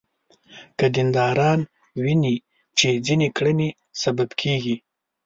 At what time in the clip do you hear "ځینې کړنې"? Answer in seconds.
3.05-3.69